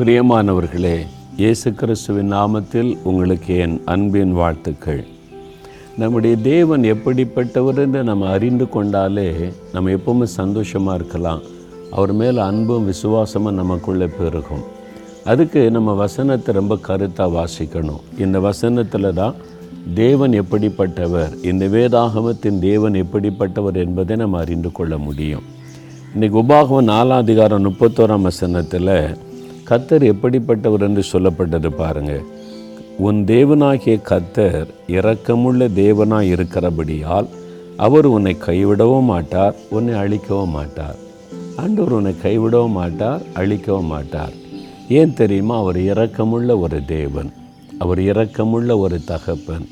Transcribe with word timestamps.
பிரியமானவர்களே 0.00 0.98
இயேசு 1.36 1.68
கிறிஸ்துவின் 1.72 2.30
நாமத்தில் 2.32 2.90
உங்களுக்கு 3.02 3.56
என் 3.56 3.74
அன்பின் 3.84 4.32
வாழ்த்துக்கள். 4.32 5.02
நம்முடைய 5.98 6.36
தேவன் 6.36 6.82
எப்படிப்பட்டவர் 6.82 7.78
என்று 7.84 8.04
நம்ம 8.04 8.30
அறிந்து 8.36 8.66
கொண்டாலே 8.68 9.26
நம்ம 9.72 9.90
எப்பவுமே 9.90 10.22
சந்தோஷமாக 10.22 10.96
இருக்கலாம். 11.00 11.42
அவர் 11.90 12.12
மேலே 12.12 12.40
அன்பும் 12.40 12.88
விசுவாசமும் 12.90 13.58
நமக்குள்ளே 13.60 14.08
பெருகும். 14.18 14.64
அதுக்கு 15.24 15.70
நம்ம 15.70 15.92
வசனத்தை 15.92 16.54
ரொம்ப 16.54 16.78
கருத்தாக 16.88 17.36
வாசிக்கணும். 17.38 18.02
இந்த 18.18 18.40
வசனத்தில் 18.48 19.16
தான் 19.22 19.34
தேவன் 19.94 20.32
எப்படிப்பட்டவர் 20.42 21.44
இந்த 21.44 21.66
வேதாகமத்தின் 21.66 22.58
தேவன் 22.58 22.92
எப்படிப்பட்டவர் 22.92 23.78
என்பதை 23.86 24.16
நம்ம 24.16 24.38
அறிந்து 24.38 24.72
கொள்ள 24.72 24.96
முடியும். 24.98 25.42
இன்றைக்கி 26.14 26.38
உபாகவன் 26.44 26.92
நாலாம் 26.96 27.24
அதிகாரம் 27.26 27.66
முப்பத்தோராம் 27.66 28.28
வசனத்தில் 28.30 28.94
கத்தர் 29.70 30.04
எப்படிப்பட்டவர் 30.12 30.80
என்று 30.80 31.02
சொல்லப்பட்டது 31.12 31.70
பாருங்க. 31.76 32.14
உன் 32.98 33.24
தேவனாகிய 33.24 33.94
கத்தர் 34.10 34.66
இரக்கமுள்ள 34.88 35.68
தேவனாக 35.82 36.30
இருக்கிறபடியால் 36.34 37.28
அவர் 37.76 38.06
உன்னை 38.06 38.36
கைவிடவும் 38.46 39.08
மாட்டார் 39.12 39.54
உன்னை 39.70 39.94
அழிக்கவும் 39.94 40.54
மாட்டார். 40.58 40.98
ஆண்டவர் 41.56 41.92
உன்னை 41.92 42.14
கைவிடவும் 42.22 42.76
மாட்டார் 42.80 43.22
அழிக்கவும் 43.34 43.92
மாட்டார். 43.94 44.34
ஏன் 44.88 45.14
தெரியுமா? 45.14 45.58
அவர் 45.58 45.76
இரக்கமுள்ள 45.76 46.58
ஒரு 46.58 46.84
தேவன். 46.84 47.30
அவர் 47.78 47.98
இரக்கமுள்ள 47.98 48.78
ஒரு 48.78 48.96
தகப்பன். 49.04 49.66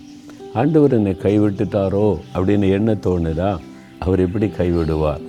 ஆண்டவர் 0.54 0.92
என்னை 0.92 1.14
கைவிட்டுட்டாரோ 1.22 2.06
அப்படின்னு 2.34 2.68
என்ன 2.70 2.94
தோணுதா? 3.06 3.50
அவர் 3.98 4.20
எப்படி 4.20 4.46
கைவிடுவார்? 4.46 5.22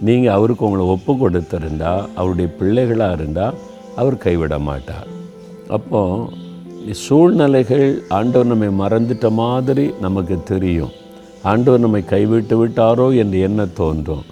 நீங்கள் 0.00 0.34
அவருக்கு 0.34 0.64
உங்களை 0.64 0.86
ஒப்பு 0.86 1.12
கொடுத்துருந்தா 1.12 1.92
அவருடைய 2.14 2.48
பிள்ளைகளாக 2.58 3.12
இருந்தால் 3.12 3.58
அவர் 4.00 4.22
கைவிட 4.24 4.54
மாட்டார். 4.68 5.08
அப்போ 5.76 6.00
சூழ்நிலைகள் 7.04 7.86
ஆண்டவர் 8.16 8.50
நம்மை 8.52 8.70
மறந்துட்ட 8.82 9.26
மாதிரி 9.42 9.84
நமக்கு 10.04 10.36
தெரியும். 10.52 10.94
ஆண்டவர் 11.50 11.84
நம்மை 11.84 12.02
கைவிட்டு 12.04 12.56
விட்டாரோ 12.60 13.06
என்று 13.22 13.38
என்ன 13.48 13.66
தோன்றும்? 13.80 14.24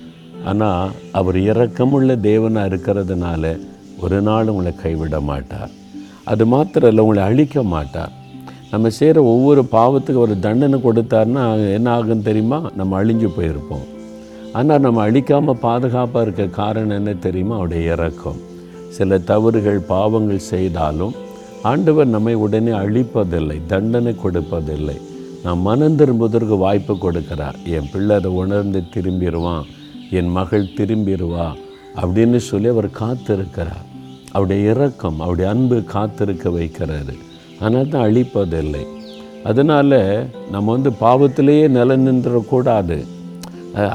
ஆனால் 0.51 0.93
அவர் 1.19 1.39
இரக்கமுள்ள 1.51 2.17
தேவனாக 2.29 2.71
இருக்கிறதுனால 2.71 3.53
ஒரு 4.05 4.19
நாள் 4.29 4.51
உங்களை 4.53 4.73
கைவிட 4.83 5.17
மாட்டார். 5.31 5.73
அது 6.31 6.45
மாத்திரம் 6.55 6.91
இல்லை 6.91 7.05
உங்களை 7.05 7.23
அழிக்க 7.29 7.63
மாட்டார். 7.75 8.13
நம்ம 8.71 8.91
செய்கிற 8.99 9.19
ஒவ்வொரு 9.33 9.63
பாவத்துக்கு 9.77 10.25
ஒரு 10.27 10.35
தண்டனை 10.47 10.79
கொடுத்தாருன்னா 10.85 11.45
என்ன 11.79 11.89
ஆகுன்னு 11.97 12.29
தெரியுமா? 12.29 12.61
நம்ம 12.79 13.03
அழிஞ்சு 13.03 13.29
போயிருப்போம். 13.39 13.87
ஆனால் 14.59 14.85
நம்ம 14.87 15.01
அழிக்காமல் 15.09 15.63
பாதுகாப்பாக 15.67 16.25
இருக்க 16.27 16.47
காரணம் 16.63 16.99
என்ன 17.01 17.13
தெரியுமா? 17.27 17.55
அவருடைய 17.61 17.93
இறக்கம் 17.95 18.41
சில 18.97 19.19
தவறுகள் 19.31 19.81
பாவங்கள் 19.93 20.49
செய்தாலும் 20.53 21.15
ஆண்டவர் 21.71 22.09
நம்மை 22.15 22.35
உடனே 22.45 22.73
அழிப்பதில்லை 22.83 23.59
தண்டனை 23.73 24.13
கொடுப்பதில்லை. 24.23 24.97
நாம் 25.45 25.63
மனம் 25.69 25.99
திரும்புவதற்கு 26.01 26.57
வாய்ப்பு 26.65 26.95
கொடுக்கிறார். 27.05 27.57
என் 27.77 27.89
பிள்ளை 27.93 28.15
அதை 28.21 28.31
உணர்ந்து 28.43 28.81
திரும்பிடுவான் 28.95 29.69
என் 30.19 30.31
மகள் 30.39 30.73
திரும்பிடுவா 30.79 31.47
அப்படின்னு 32.03 32.39
சொல்லி 32.51 32.69
அவர் 32.75 32.89
காத்திருக்கிறார். 33.01 33.85
அவருடைய 34.35 34.71
இரக்கம் 34.75 35.19
அவருடைய 35.25 35.47
அன்பு 35.55 35.79
காத்திருக்க 35.95 36.51
வைக்கிறாரு 36.59 37.15
ஆனால் 37.65 37.91
தான் 37.93 38.07
அழிப்பதில்லை. 38.09 38.85
அதனால் 39.51 40.01
நம்ம 40.55 40.67
வந்து 40.77 40.91
பாவத்திலேயே 41.05 41.67
நில 41.77 41.97
நின்றக்கூடாது. 42.07 42.99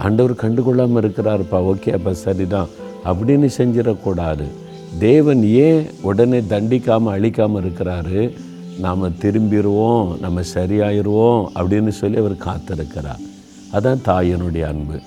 ஆண்டவர் 0.05 0.41
கண்டுகொள்ளாமல் 0.43 1.01
இருக்கிறாருப்பா 1.03 1.59
ஓகே 1.71 1.93
அப்போ 1.97 2.13
சரிதான். 2.25 2.71
அப்படின்னு 3.09 3.47
செஞ்சிடக்கூடாது. 3.57 4.47
தேவன் 4.99 5.43
ஏன் 5.43 5.89
உடனே 6.01 6.39
தண்டிக்காமல் 6.39 7.15
அழிக்காமல் 7.15 7.63
இருக்கிறாரு? 7.63 8.37
நாம் 8.79 9.09
திரும்பிடுவோம் 9.09 10.19
நம்ம 10.19 10.41
சரியாயிருவோம் 10.53 11.45
அப்படின்னு 11.55 11.87
சொல்லி 11.87 12.17
அவர் 12.17 12.31
காத்திருக்கிறார். 12.31 13.23
அதான் 13.73 14.03
தாயினுடைய 14.05 14.61
அன்பு. 14.61 14.99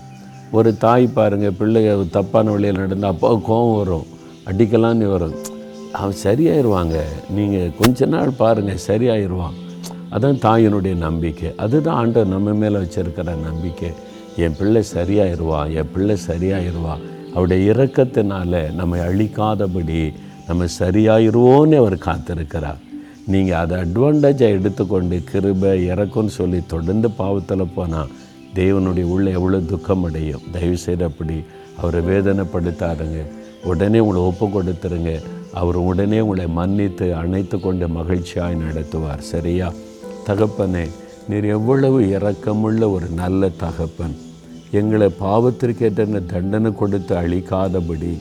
ஒரு 0.51 0.77
தாய் 0.77 1.07
பாருங்கள் 1.07 1.57
பிள்ளைங்க 1.59 2.11
தப்பான 2.11 2.51
வழியில் 2.51 2.81
நடந்தால் 2.81 3.11
அப்போ 3.11 3.41
கோவம் 3.49 3.77
வரும் 3.77 4.07
அடிக்கலான்னு 4.47 5.11
வரும். 5.11 5.35
அவன் 5.93 6.15
சரியாயிருவாங்க. 6.23 7.01
நீங்கள் 7.35 7.71
கொஞ்ச 7.79 8.07
நாள் 8.07 8.31
பாருங்கள் 8.31 8.87
சரியாயிருவான். 8.87 9.59
அதான் 10.11 10.41
தாயினுடைய 10.47 10.97
நம்பிக்கை. 10.97 11.53
அதுதான் 11.57 11.97
ஆண்டவர் 11.97 12.29
நம்ம 12.29 12.53
மேலே 12.53 12.77
வச்சுருக்கிற 12.77 13.25
நம்பிக்கை. 13.25 13.89
என் 14.37 14.57
பிள்ளை 14.59 14.83
சரியாயிடுவான் 14.95 15.75
என் 15.75 15.91
பிள்ளை 15.93 16.17
சரியாயிடுவான் 16.29 17.19
அவருடைய 17.31 17.73
இரக்கத்தினால 17.73 18.75
நம்மை 18.75 19.01
அழிக்காதபடி 19.01 20.13
நம்ம 20.47 20.65
சரியாயிருவோன்னு 20.79 21.77
அவர் 21.77 21.95
காத்திருக்கிறார். 21.95 22.79
நீங்கள் 23.27 23.59
அதை 23.59 23.79
அட்வான்டேஜாக 23.79 24.57
எடுத்துக்கொண்டு 24.59 25.23
கிருபை 25.25 25.89
இறக்கும்னு 25.89 26.33
சொல்லி 26.39 26.61
தொடர்ந்து 26.67 27.11
பாவத்தில் 27.11 27.75
போனால் 27.75 28.09
தேவனுடைய 28.55 29.03
உள்ள 29.03 29.31
எவ்வளோ 29.31 29.59
துக்கம் 29.61 30.05
அடையும் 30.05 30.47
தயவுசெய்து 30.53 31.05
அப்படி 31.05 31.37
அவரை 31.81 32.01
வேதனைப்படுத்தாருங்க 32.01 33.21
உடனே 33.65 33.99
உங்களை 33.99 34.23
ஒப்பு 34.23 34.47
கொடுத்துருங்க 34.47 35.23
அவர் 35.53 35.77
உடனே 35.77 36.21
உங்களை 36.21 36.47
மன்னித்து 36.47 37.15
அணைத்து 37.15 37.61
கொண்டு 37.61 37.87
மகிழ்ச்சியாய் 37.89 38.61
நடத்துவார். 38.65 39.19
சரியா? 39.19 39.73
தகப்பனே 40.27 40.89
நீர் 41.29 41.45
எவ்வளவு 41.45 42.01
இரக்கமுள்ள 42.01 42.93
ஒரு 42.93 43.07
நல்ல 43.15 43.49
தகப்பன். 43.49 44.17
எங்களை 44.71 45.09
பாவத்திற்கேற்ற 45.21 46.27
தண்டனை 46.27 46.71
கொடுத்து 46.75 47.15
அழிக்காதபடி 47.17 48.13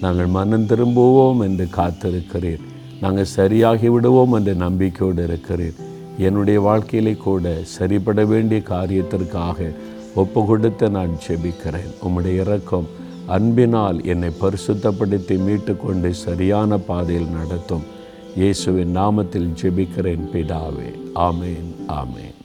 நாங்கள் 0.00 0.26
மனம் 0.26 0.66
திரும்புவோம் 0.66 1.40
என்று 1.40 1.66
காத்திருக்கிறீர். 1.76 2.62
நாங்கள் 3.00 3.32
சரியாகி 3.38 3.88
விடுவோம் 3.88 4.32
என்ற 4.32 4.52
நம்பிக்கையோடு 4.54 5.26
இருக்கிறீர். 5.26 5.76
என்னுடைய 6.18 6.60
வாழ்க்கையிலே 6.60 7.14
கூட 7.14 7.56
சரிபட 7.78 8.26
வேண்டிய 8.26 8.62
காரியத்திற்காக 8.68 9.74
ஒப்பு 10.14 10.44
கொடுத்து 10.44 10.90
நான் 10.90 11.18
ஜெபிக்கிறேன். 11.26 11.90
உம்முடைய 12.04 12.40
இறக்கம் 12.44 12.88
அன்பினால் 13.26 14.04
என்னை 14.04 14.30
பரிசுத்தப்படுத்தி 14.40 15.36
மீட்டுக்கொண்டு 15.48 16.10
சரியான 16.10 16.78
பாதையில் 16.78 17.34
நடத்தும். 17.40 17.84
இயேசுவின் 18.36 18.96
நாமத்தில் 18.96 19.52
ஜெபிக்கிறேன் 19.62 20.26
பிதாவே. 20.32 20.90
ஆமேன் 21.14 21.70
ஆமேன். 21.88 22.36